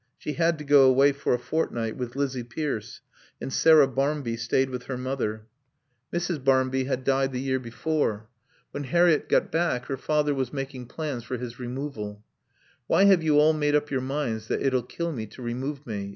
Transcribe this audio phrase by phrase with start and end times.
[0.17, 3.01] She had to go away for a fortnight with Lizzie Pierce,
[3.39, 5.45] and Sarah Barmby stayed with her mother.
[6.11, 6.43] Mrs.
[6.43, 8.27] Barmby had died the year before.
[8.71, 12.23] When Harriett got back her father was making plans for his removal.
[12.87, 16.09] "Why have you all made up your minds that it'll kill me to remove me?